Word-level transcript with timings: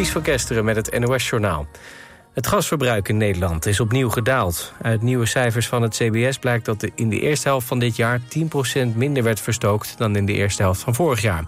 Ties 0.00 0.10
van 0.10 0.22
Kesteren 0.22 0.64
met 0.64 0.76
het 0.76 0.98
NOS-journaal. 0.98 1.66
Het 2.32 2.46
gasverbruik 2.46 3.08
in 3.08 3.16
Nederland 3.16 3.66
is 3.66 3.80
opnieuw 3.80 4.08
gedaald. 4.08 4.72
Uit 4.82 5.02
nieuwe 5.02 5.26
cijfers 5.26 5.68
van 5.68 5.82
het 5.82 5.94
CBS 5.94 6.38
blijkt 6.38 6.64
dat 6.64 6.82
er 6.82 6.90
in 6.94 7.08
de 7.08 7.20
eerste 7.20 7.48
helft 7.48 7.66
van 7.66 7.78
dit 7.78 7.96
jaar... 7.96 8.20
10% 8.20 8.22
minder 8.94 9.22
werd 9.22 9.40
verstookt 9.40 9.98
dan 9.98 10.16
in 10.16 10.26
de 10.26 10.32
eerste 10.32 10.62
helft 10.62 10.80
van 10.80 10.94
vorig 10.94 11.22
jaar. 11.22 11.44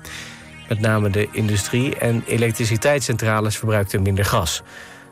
Met 0.68 0.80
name 0.80 1.10
de 1.10 1.28
industrie 1.32 1.96
en 1.96 2.22
elektriciteitscentrales 2.26 3.56
verbruikten 3.56 4.02
minder 4.02 4.24
gas. 4.24 4.62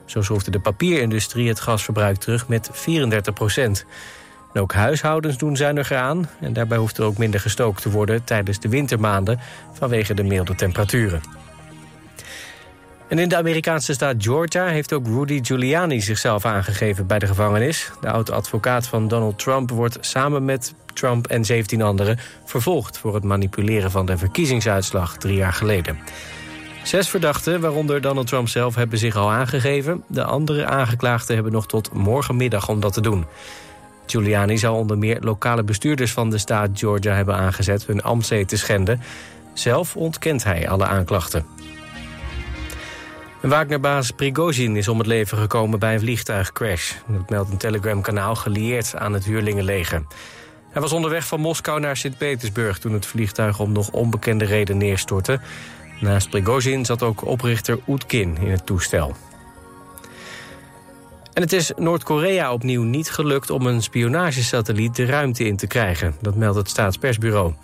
Zo 0.04 0.22
schroefde 0.22 0.50
de 0.50 0.60
papierindustrie 0.60 1.48
het 1.48 1.60
gasverbruik 1.60 2.16
terug 2.16 2.48
met 2.48 2.68
34 2.72 3.34
procent. 3.34 3.84
En 4.52 4.60
ook 4.60 4.72
huishoudens 4.72 5.38
doen 5.38 5.56
zuiniger 5.56 5.96
aan. 5.96 6.28
En 6.40 6.52
daarbij 6.52 6.78
hoeft 6.78 6.98
er 6.98 7.04
ook 7.04 7.18
minder 7.18 7.40
gestookt 7.40 7.82
te 7.82 7.90
worden 7.90 8.24
tijdens 8.24 8.60
de 8.60 8.68
wintermaanden 8.68 9.40
vanwege 9.72 10.14
de 10.14 10.24
milde 10.24 10.54
temperaturen. 10.54 11.49
En 13.10 13.18
in 13.18 13.28
de 13.28 13.36
Amerikaanse 13.36 13.92
staat 13.92 14.14
Georgia 14.18 14.66
heeft 14.66 14.92
ook 14.92 15.06
Rudy 15.06 15.38
Giuliani 15.42 16.00
zichzelf 16.00 16.44
aangegeven 16.44 17.06
bij 17.06 17.18
de 17.18 17.26
gevangenis. 17.26 17.90
De 18.00 18.10
oud-advocaat 18.10 18.86
van 18.86 19.08
Donald 19.08 19.38
Trump 19.38 19.70
wordt 19.70 19.98
samen 20.00 20.44
met 20.44 20.74
Trump 20.94 21.26
en 21.26 21.44
17 21.44 21.82
anderen 21.82 22.18
vervolgd 22.44 22.98
voor 22.98 23.14
het 23.14 23.24
manipuleren 23.24 23.90
van 23.90 24.06
de 24.06 24.18
verkiezingsuitslag 24.18 25.16
drie 25.16 25.36
jaar 25.36 25.52
geleden. 25.52 25.98
Zes 26.82 27.08
verdachten, 27.08 27.60
waaronder 27.60 28.00
Donald 28.00 28.26
Trump 28.26 28.48
zelf, 28.48 28.74
hebben 28.74 28.98
zich 28.98 29.16
al 29.16 29.30
aangegeven. 29.30 30.02
De 30.06 30.24
andere 30.24 30.66
aangeklaagden 30.66 31.34
hebben 31.34 31.52
nog 31.52 31.66
tot 31.66 31.92
morgenmiddag 31.92 32.68
om 32.68 32.80
dat 32.80 32.92
te 32.92 33.00
doen. 33.00 33.26
Giuliani 34.06 34.58
zou 34.58 34.76
onder 34.76 34.98
meer 34.98 35.18
lokale 35.20 35.62
bestuurders 35.62 36.12
van 36.12 36.30
de 36.30 36.38
staat 36.38 36.70
Georgia 36.74 37.14
hebben 37.14 37.36
aangezet 37.36 37.86
hun 37.86 38.02
ambtszee 38.02 38.44
te 38.44 38.56
schenden. 38.56 39.00
Zelf 39.52 39.96
ontkent 39.96 40.44
hij 40.44 40.68
alle 40.68 40.84
aanklachten. 40.86 41.59
Wagnerbaas 43.40 44.10
Prigozhin 44.10 44.76
is 44.76 44.88
om 44.88 44.98
het 44.98 45.06
leven 45.06 45.38
gekomen 45.38 45.78
bij 45.78 45.94
een 45.94 46.00
vliegtuigcrash. 46.00 46.92
Dat 47.06 47.30
meldt 47.30 47.50
een 47.50 47.56
Telegram-kanaal 47.56 48.34
gelieerd 48.34 48.96
aan 48.96 49.12
het 49.12 49.24
huurlingenleger. 49.24 50.02
Hij 50.70 50.82
was 50.82 50.92
onderweg 50.92 51.26
van 51.26 51.40
Moskou 51.40 51.80
naar 51.80 51.96
Sint-Petersburg... 51.96 52.78
toen 52.78 52.92
het 52.92 53.06
vliegtuig 53.06 53.60
om 53.60 53.72
nog 53.72 53.90
onbekende 53.90 54.44
reden 54.44 54.76
neerstortte. 54.76 55.40
Naast 56.00 56.30
Prigozhin 56.30 56.84
zat 56.84 57.02
ook 57.02 57.26
oprichter 57.26 57.78
Oetkin 57.88 58.36
in 58.36 58.50
het 58.50 58.66
toestel. 58.66 59.16
En 61.32 61.42
het 61.42 61.52
is 61.52 61.72
Noord-Korea 61.76 62.52
opnieuw 62.52 62.82
niet 62.82 63.10
gelukt 63.10 63.50
om 63.50 63.66
een 63.66 63.82
spionagesatelliet 63.82 64.96
de 64.96 65.04
ruimte 65.04 65.44
in 65.44 65.56
te 65.56 65.66
krijgen. 65.66 66.14
Dat 66.20 66.34
meldt 66.34 66.58
het 66.58 66.68
staatspersbureau. 66.68 67.54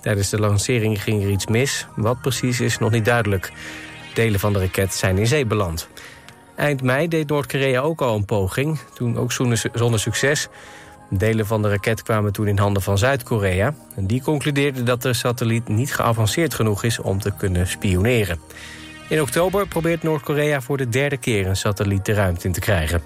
Tijdens 0.00 0.30
de 0.30 0.38
lancering 0.38 1.02
ging 1.02 1.22
er 1.22 1.30
iets 1.30 1.46
mis. 1.46 1.86
Wat 1.96 2.20
precies 2.20 2.60
is 2.60 2.78
nog 2.78 2.90
niet 2.90 3.04
duidelijk. 3.04 3.52
Delen 4.14 4.40
van 4.40 4.52
de 4.52 4.58
raket 4.58 4.94
zijn 4.94 5.18
in 5.18 5.26
zee 5.26 5.46
beland. 5.46 5.88
Eind 6.56 6.82
mei 6.82 7.08
deed 7.08 7.28
Noord-Korea 7.28 7.80
ook 7.80 8.00
al 8.00 8.16
een 8.16 8.24
poging, 8.24 8.78
toen 8.94 9.18
ook 9.18 9.32
zonder 9.32 9.98
succes. 9.98 10.48
Delen 11.10 11.46
van 11.46 11.62
de 11.62 11.68
raket 11.68 12.02
kwamen 12.02 12.32
toen 12.32 12.46
in 12.46 12.58
handen 12.58 12.82
van 12.82 12.98
Zuid-Korea. 12.98 13.74
En 13.96 14.06
die 14.06 14.22
concludeerde 14.22 14.82
dat 14.82 15.02
de 15.02 15.12
satelliet 15.12 15.68
niet 15.68 15.94
geavanceerd 15.94 16.54
genoeg 16.54 16.84
is 16.84 16.98
om 16.98 17.20
te 17.20 17.32
kunnen 17.38 17.66
spioneren. 17.66 18.40
In 19.08 19.20
oktober 19.20 19.68
probeert 19.68 20.02
Noord-Korea 20.02 20.60
voor 20.60 20.76
de 20.76 20.88
derde 20.88 21.16
keer 21.16 21.46
een 21.46 21.56
satelliet 21.56 22.04
de 22.04 22.12
ruimte 22.12 22.46
in 22.46 22.52
te 22.52 22.60
krijgen. 22.60 23.02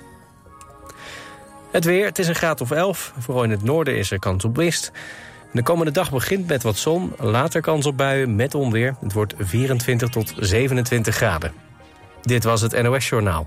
Het 1.70 1.84
weer, 1.84 2.04
het 2.04 2.18
is 2.18 2.28
een 2.28 2.34
graad 2.34 2.60
of 2.60 2.70
11. 2.70 3.12
Vooral 3.18 3.44
in 3.44 3.50
het 3.50 3.62
noorden 3.62 3.96
is 3.96 4.10
er 4.10 4.18
kans 4.18 4.44
op 4.44 4.56
mist. 4.56 4.92
De 5.54 5.62
komende 5.62 5.92
dag 5.92 6.10
begint 6.10 6.46
met 6.46 6.62
wat 6.62 6.76
zon, 6.76 7.12
later 7.18 7.60
kans 7.60 7.86
op 7.86 7.96
buien 7.96 8.34
met 8.34 8.54
onweer. 8.54 8.96
Het 9.00 9.12
wordt 9.12 9.34
24 9.38 10.08
tot 10.08 10.34
27 10.38 11.14
graden. 11.16 11.52
Dit 12.22 12.44
was 12.44 12.60
het 12.60 12.82
NOS 12.82 13.08
Journaal. 13.08 13.46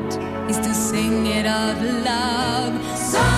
is 0.51 0.57
to 0.57 0.73
sing 0.73 1.27
it 1.27 1.45
out 1.45 1.81
loud. 2.03 2.73
So 2.97 3.30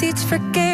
nooit 0.00 0.12
iets 0.12 0.24
verkeerd. 0.24 0.65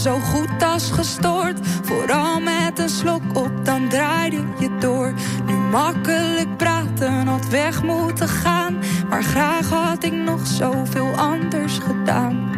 Zo 0.00 0.18
goed 0.18 0.62
als 0.62 0.90
gestoord. 0.90 1.58
Vooral 1.82 2.40
met 2.40 2.78
een 2.78 2.88
slok 2.88 3.22
op, 3.32 3.50
dan 3.64 3.88
draaide 3.88 4.42
je 4.58 4.70
door. 4.78 5.12
Nu 5.46 5.54
makkelijk 5.54 6.56
praten, 6.56 7.26
had 7.26 7.48
weg 7.48 7.82
moeten 7.82 8.28
gaan. 8.28 8.78
Maar 9.08 9.22
graag 9.22 9.68
had 9.68 10.04
ik 10.04 10.12
nog 10.12 10.46
zoveel 10.46 11.10
anders 11.16 11.78
gedaan. 11.78 12.48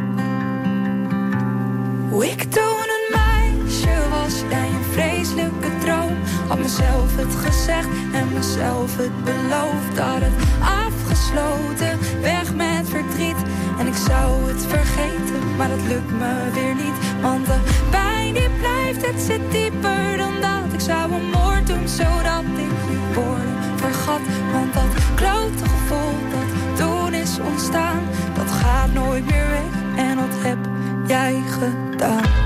Hoe 2.10 2.26
ik 2.26 2.42
toen 2.42 2.86
een 2.96 3.18
meisje 3.18 4.08
was, 4.10 4.42
jij 4.50 4.68
een 4.68 4.92
vreselijke 4.92 5.78
droom. 5.84 6.16
Had 6.48 6.58
mezelf 6.58 7.16
het 7.16 7.34
gezegd 7.34 7.88
en 8.12 8.32
mezelf 8.32 8.96
het 8.96 9.24
beloofd. 9.24 9.98
Had 9.98 10.20
het 10.20 10.32
afgesloten, 10.60 11.98
weg 12.20 12.54
met 12.54 12.88
verdriet. 12.88 13.51
En 13.82 13.88
ik 13.88 13.96
zou 13.96 14.48
het 14.48 14.66
vergeten, 14.66 15.56
maar 15.56 15.70
het 15.70 15.82
lukt 15.82 16.10
me 16.10 16.50
weer 16.52 16.74
niet. 16.74 17.20
Want 17.20 17.46
de 17.46 17.58
pijn 17.90 18.34
die 18.34 18.50
blijft, 18.58 19.06
het 19.06 19.20
zit 19.20 19.50
dieper 19.50 20.16
dan 20.16 20.40
dat. 20.40 20.72
Ik 20.72 20.80
zou 20.80 21.12
een 21.12 21.30
moord 21.30 21.66
doen, 21.66 21.88
zodat 21.88 22.42
ik 22.42 22.74
je 22.90 22.98
woorden 23.14 23.56
vergat. 23.76 24.20
Want 24.52 24.74
dat 24.74 24.92
klote 25.14 25.64
gevoel 25.64 26.14
dat 26.30 26.78
toen 26.78 27.14
is 27.14 27.38
ontstaan, 27.40 28.02
dat 28.34 28.50
gaat 28.50 28.92
nooit 28.92 29.24
meer 29.24 29.48
weg. 29.48 30.04
En 30.06 30.16
dat 30.16 30.42
heb 30.42 30.58
jij 31.06 31.42
gedaan. 31.48 32.41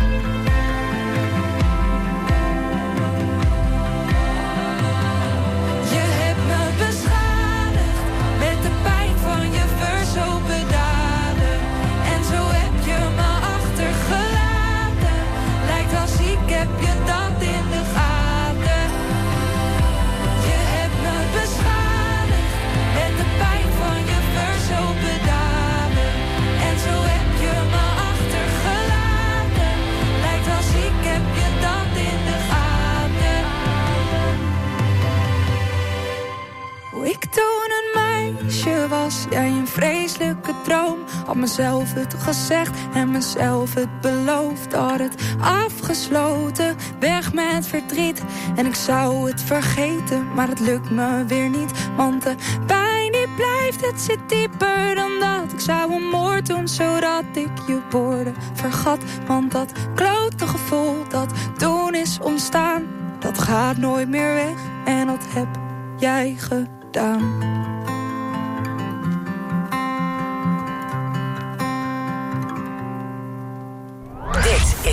Was, 38.88 39.24
jij 39.30 39.48
een 39.48 39.66
vreselijke 39.66 40.52
droom. 40.64 40.98
Had 41.26 41.36
mezelf 41.36 41.92
het 41.92 42.14
gezegd 42.14 42.78
en 42.94 43.10
mezelf 43.10 43.74
het 43.74 44.00
beloofd. 44.00 44.72
Had 44.72 44.98
het 44.98 45.14
afgesloten, 45.40 46.76
weg 47.00 47.32
met 47.32 47.66
verdriet. 47.66 48.22
En 48.56 48.66
ik 48.66 48.74
zou 48.74 49.30
het 49.30 49.42
vergeten, 49.42 50.34
maar 50.34 50.48
het 50.48 50.60
lukt 50.60 50.90
me 50.90 51.24
weer 51.26 51.48
niet. 51.48 51.72
Want 51.96 52.22
de 52.22 52.34
pijn 52.66 53.12
die 53.12 53.28
blijft, 53.36 53.86
het 53.86 54.00
zit 54.00 54.28
dieper 54.28 54.94
dan 54.94 55.10
dat. 55.20 55.52
Ik 55.52 55.60
zou 55.60 55.92
een 55.92 56.08
moord 56.08 56.46
doen, 56.46 56.68
zodat 56.68 57.24
ik 57.32 57.50
je 57.66 57.80
woorden 57.90 58.34
vergat. 58.52 58.98
Want 59.26 59.52
dat 59.52 59.72
klote 59.94 60.46
gevoel 60.46 61.08
dat 61.08 61.32
toen 61.56 61.94
is 61.94 62.18
ontstaan, 62.22 62.86
dat 63.18 63.38
gaat 63.38 63.76
nooit 63.76 64.08
meer 64.08 64.34
weg. 64.34 64.58
En 64.84 65.06
dat 65.06 65.24
heb 65.28 65.48
jij 65.96 66.36
gedaan. 66.38 67.35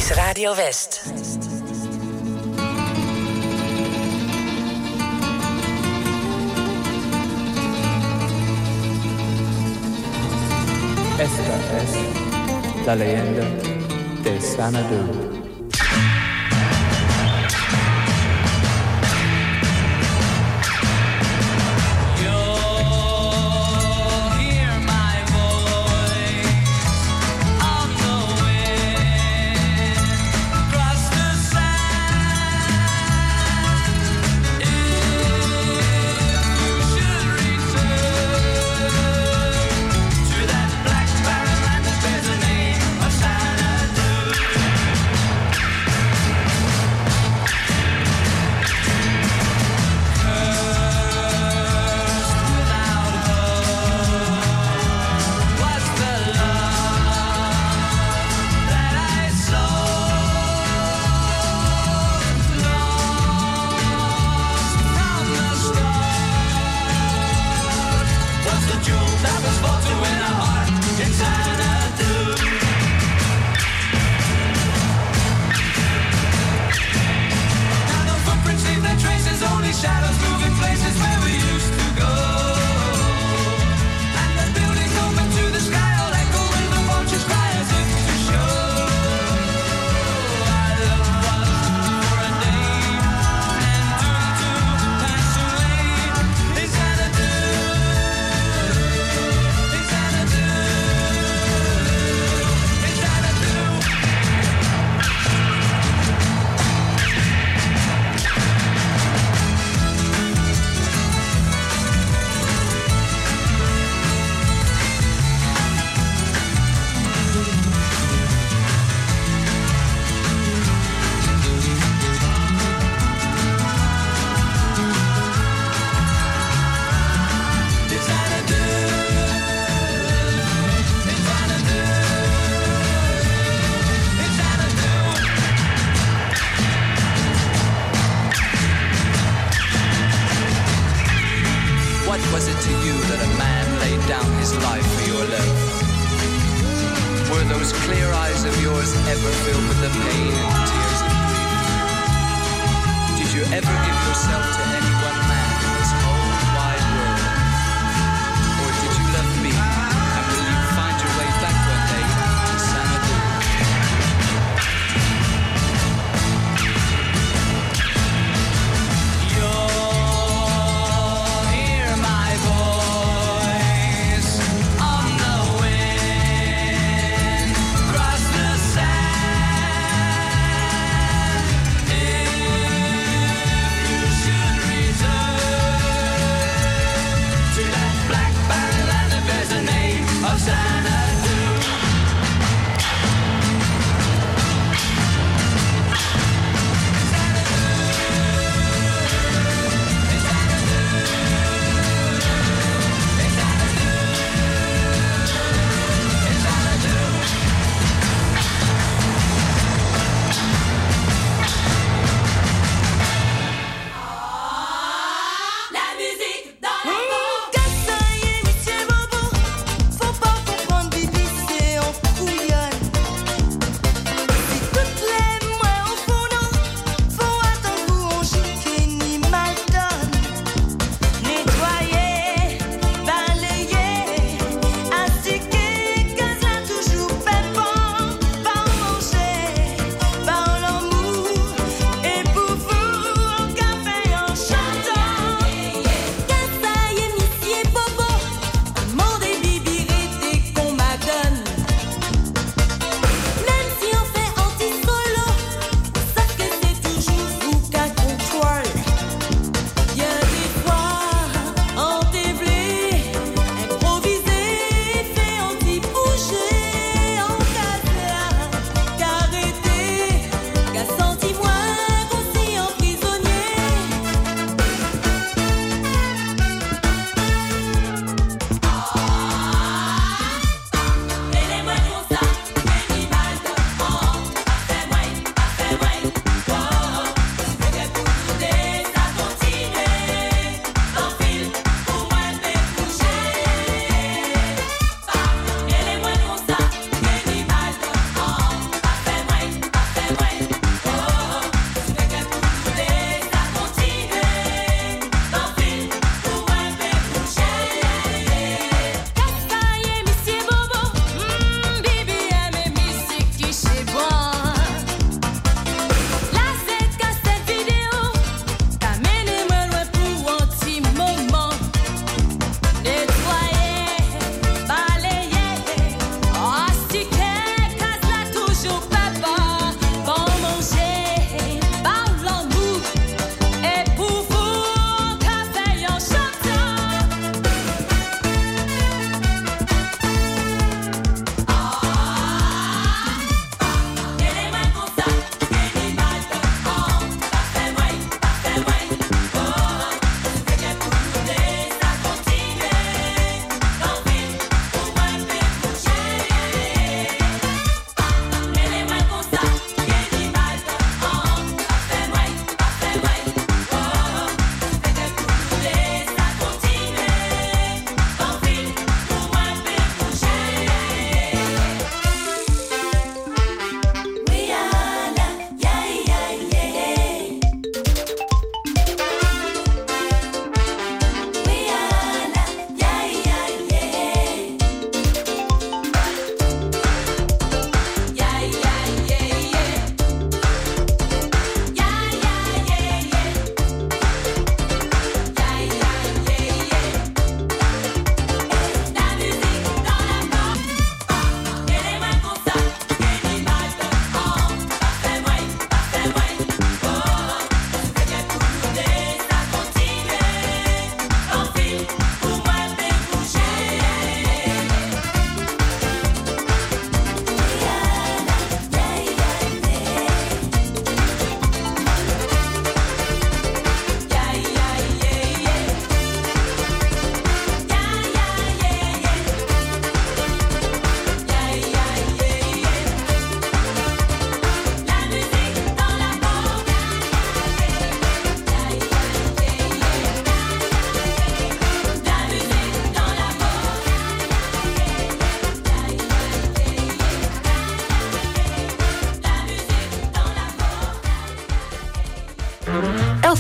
Is 0.04 0.18
Radio 0.18 0.54
West. 0.54 1.02
Esta 11.20 11.56
es 11.78 12.86
la 12.86 12.96
leyenda 12.96 13.46
de 14.24 14.42
Sanadu. 14.42 15.33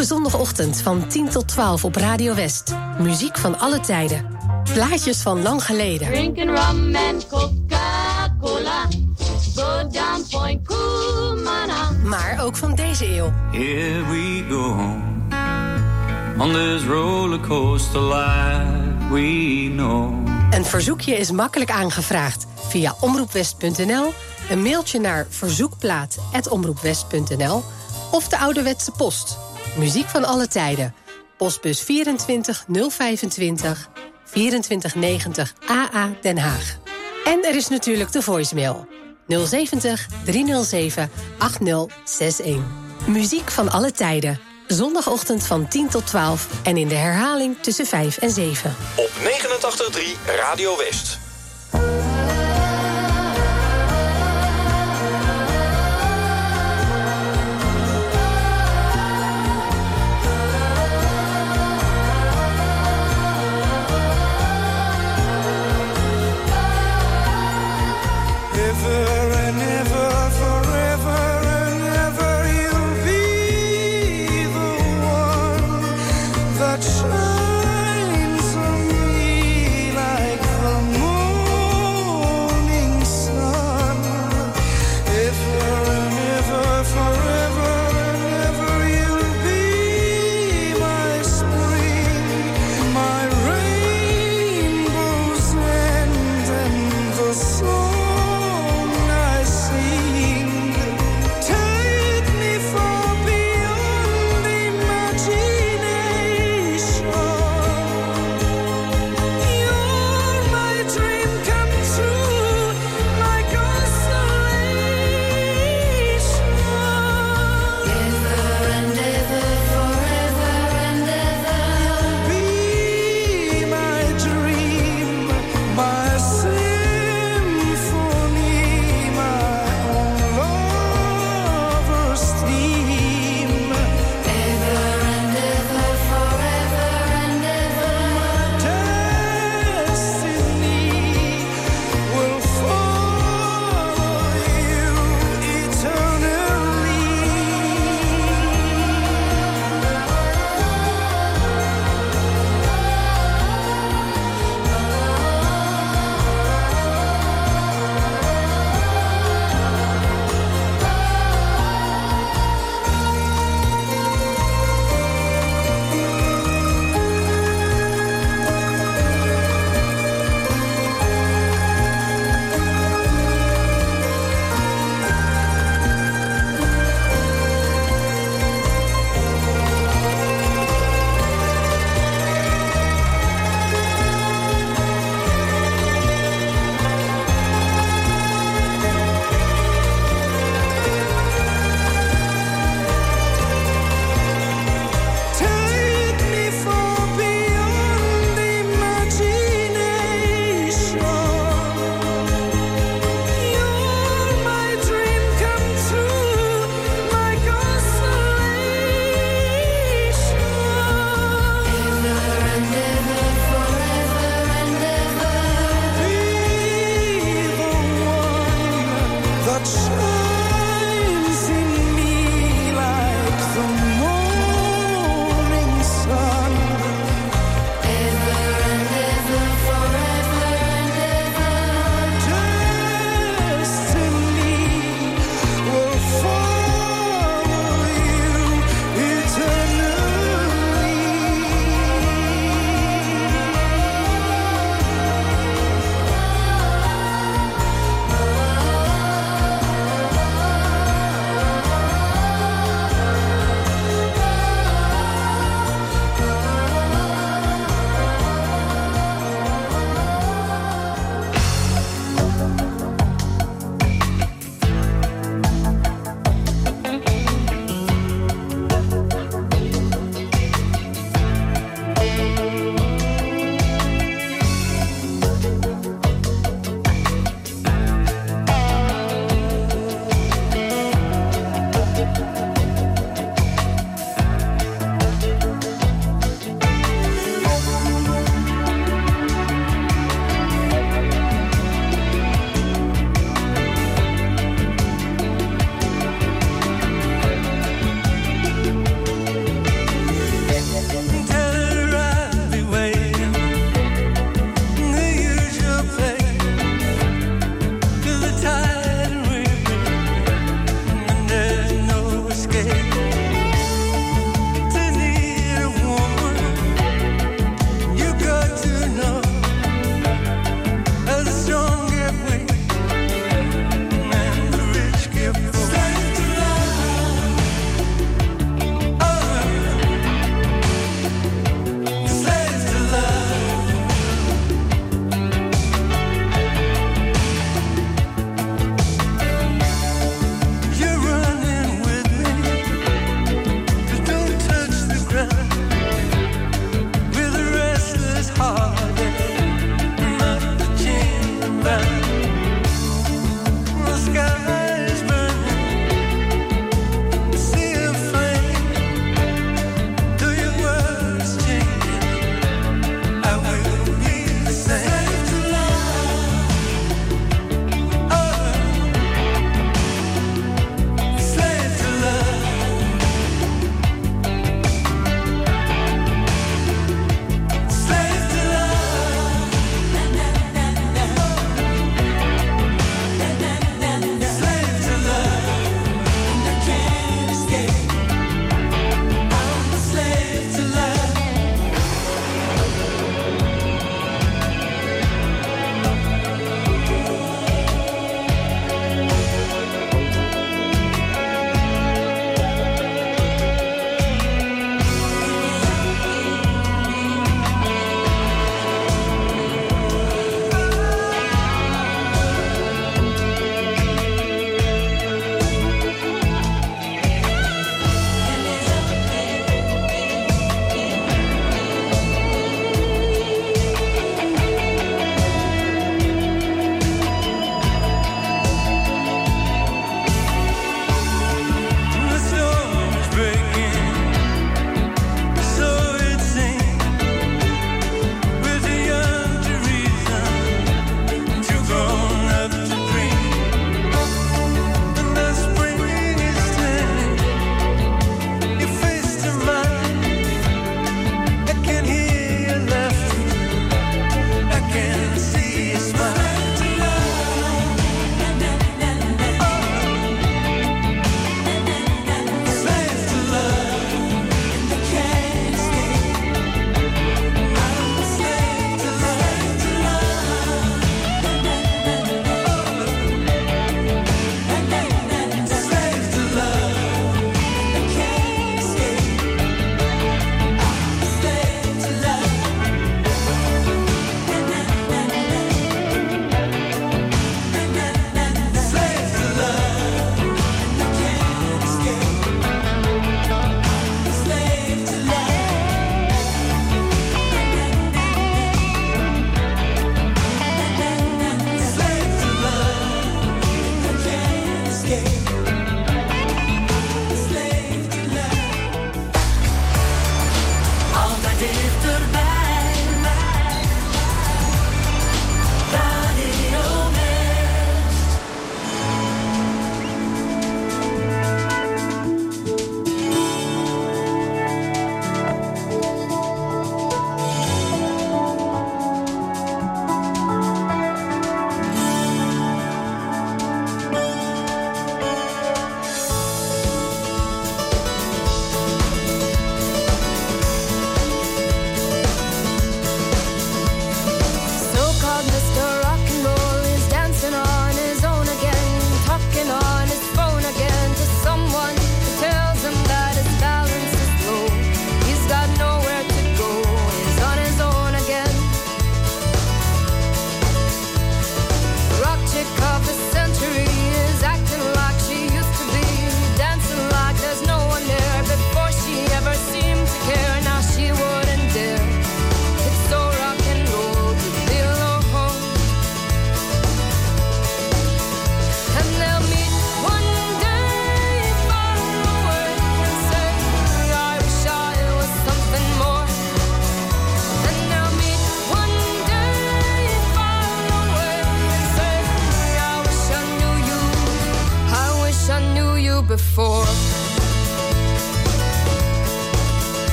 Elke 0.00 0.14
zondagochtend 0.14 0.80
van 0.80 1.08
10 1.08 1.28
tot 1.28 1.48
12 1.48 1.84
op 1.84 1.96
Radio 1.96 2.34
West. 2.34 2.74
Muziek 2.98 3.38
van 3.38 3.58
alle 3.58 3.80
tijden. 3.80 4.38
Plaatjes 4.72 5.22
van 5.22 5.42
lang 5.42 5.64
geleden. 5.64 6.06
Drinking 6.06 6.50
rum 6.50 6.96
and 6.96 7.26
Coca-Cola. 7.26 8.88
Go 9.54 9.88
down 9.90 10.24
Point 10.30 10.66
Kumana. 10.66 11.90
Maar 12.04 12.44
ook 12.44 12.56
van 12.56 12.74
deze 12.74 13.16
eeuw. 13.16 13.32
Here 13.50 14.04
we 14.04 14.44
go 14.48 14.70
on 16.38 16.52
this 16.52 16.82
roller 16.82 17.40
coaster 17.40 18.02
life 18.02 19.08
we 19.10 19.68
know. 19.72 20.12
Een 20.50 20.64
verzoekje 20.64 21.16
is 21.16 21.30
makkelijk 21.30 21.70
aangevraagd 21.70 22.46
via 22.68 22.96
omroepwest.nl, 23.00 24.12
een 24.50 24.62
mailtje 24.62 25.00
naar 25.00 25.26
verzoekplaat.omroepwest.nl 25.28 27.62
of 28.10 28.28
de 28.28 28.38
ouderwetse 28.38 28.90
post. 28.90 29.38
Muziek 29.80 30.08
van 30.08 30.24
alle 30.24 30.48
tijden. 30.48 30.94
Postbus 31.36 31.80
24 31.80 32.64
025 32.68 33.88
2490 34.30 35.54
AA 35.66 36.10
Den 36.20 36.38
Haag. 36.38 36.78
En 37.24 37.44
er 37.44 37.54
is 37.54 37.68
natuurlijk 37.68 38.12
de 38.12 38.22
voicemail 38.22 38.88
070 39.26 40.08
307 40.24 41.10
8061. 41.38 42.62
Muziek 43.06 43.50
van 43.50 43.70
alle 43.70 43.92
tijden. 43.92 44.40
Zondagochtend 44.66 45.46
van 45.46 45.68
10 45.68 45.88
tot 45.88 46.06
12 46.06 46.48
en 46.62 46.76
in 46.76 46.88
de 46.88 46.94
herhaling 46.94 47.56
tussen 47.60 47.86
5 47.86 48.18
en 48.18 48.30
7. 48.30 48.76
Op 48.96 49.10
89.3 49.10 50.34
Radio 50.36 50.76
West. 50.76 51.29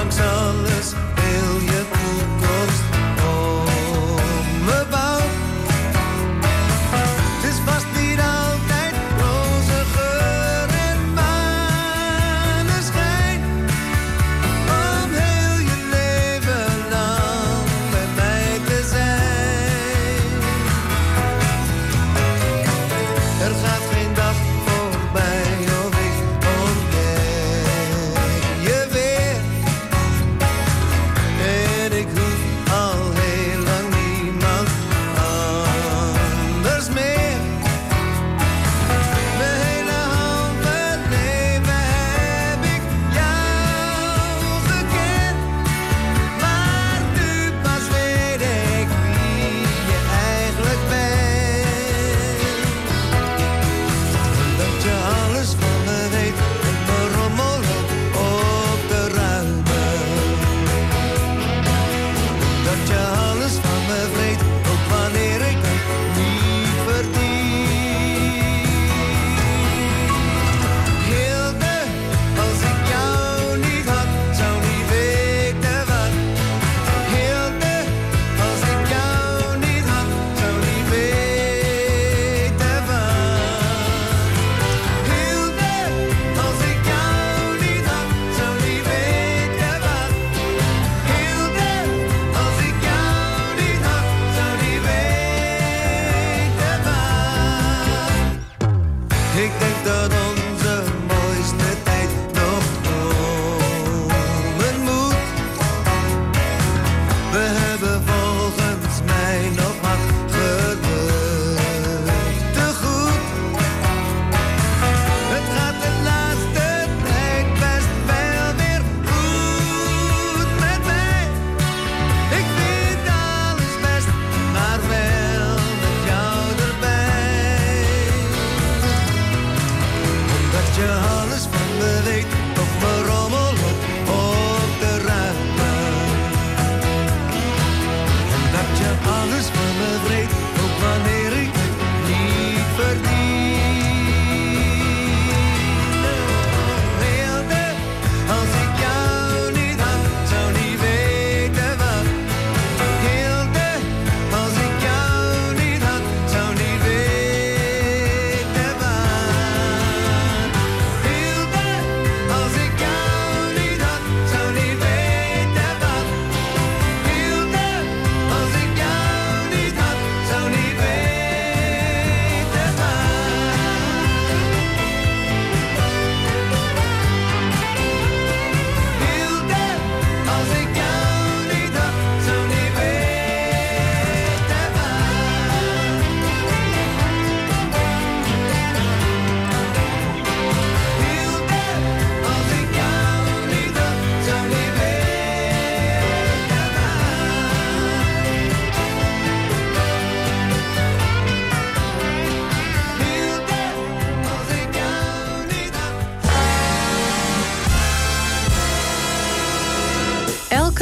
amongst 0.00 0.20
all 0.22 0.52
this 0.62 0.94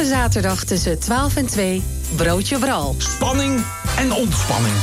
zaterdag 0.09 0.63
tussen 0.63 0.99
12 0.99 1.35
en 1.35 1.45
2 1.45 1.83
Broodje 2.15 2.57
Bral. 2.57 2.95
Spanning 2.97 3.63
en 3.97 4.11
ontspanning. 4.11 4.73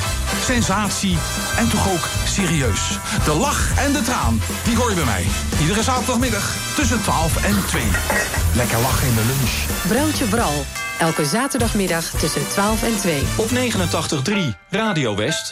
Sensatie 0.45 1.18
en 1.59 1.68
toch 1.68 1.93
ook 1.93 2.09
serieus. 2.27 2.99
De 3.24 3.35
lach 3.35 3.79
en 3.79 3.93
de 3.93 4.03
traan, 4.03 4.41
die 4.64 4.77
hoor 4.77 4.89
je 4.89 4.95
bij 4.95 5.05
mij. 5.05 5.24
Iedere 5.61 5.83
zaterdagmiddag 5.83 6.55
tussen 6.77 7.03
12 7.03 7.45
en 7.45 7.66
2. 7.66 7.83
Lekker 8.55 8.79
lachen 8.79 9.09
in 9.09 9.14
de 9.14 9.24
lunch. 9.27 9.53
Broodje 9.89 10.24
Bral. 10.24 10.64
Elke 10.99 11.24
zaterdagmiddag 11.24 12.05
tussen 12.05 12.49
12 12.49 12.83
en 12.83 12.97
2. 12.97 13.22
Op 13.37 13.49
89.3 13.51 14.35
Radio 14.70 15.16
West. 15.16 15.51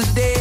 the 0.00 0.14
day. 0.14 0.39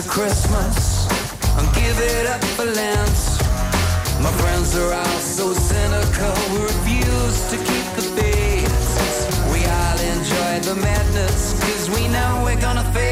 Of 0.00 0.08
Christmas, 0.08 1.06
and 1.58 1.66
give 1.74 1.98
it 1.98 2.26
up 2.26 2.42
for 2.56 2.64
Lent. 2.64 3.20
My 4.22 4.32
friends 4.40 4.74
are 4.76 4.92
all 4.94 5.20
so 5.20 5.52
cynical, 5.52 6.34
we 6.52 6.62
refuse 6.62 7.38
to 7.50 7.56
keep 7.56 7.86
the 7.98 8.06
faith. 8.16 8.78
We 9.52 9.60
all 9.78 9.98
enjoy 10.14 10.52
the 10.68 10.76
madness, 10.80 11.52
cause 11.60 11.90
we 11.90 12.08
know 12.08 12.42
we're 12.44 12.60
gonna 12.60 12.84
fade 12.94 13.09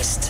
West. 0.00 0.29